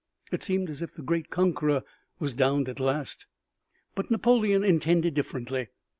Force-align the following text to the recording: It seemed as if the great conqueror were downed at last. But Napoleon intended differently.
It 0.31 0.41
seemed 0.41 0.67
as 0.71 0.81
if 0.81 0.95
the 0.95 1.03
great 1.03 1.29
conqueror 1.29 1.83
were 2.19 2.27
downed 2.29 2.67
at 2.67 2.79
last. 2.79 3.27
But 3.93 4.09
Napoleon 4.09 4.63
intended 4.63 5.13
differently. 5.13 5.67